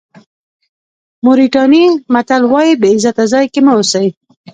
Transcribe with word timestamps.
موریتاني 1.23 1.83
متل 2.13 2.41
وایي 2.51 2.73
بې 2.81 2.89
عزته 2.95 3.23
ځای 3.31 3.45
کې 3.53 3.59
مه 3.65 3.71
اوسئ. 3.77 4.07